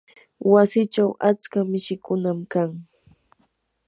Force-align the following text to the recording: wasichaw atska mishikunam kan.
wasichaw 0.51 1.11
atska 1.29 1.59
mishikunam 1.71 2.39
kan. 2.51 2.71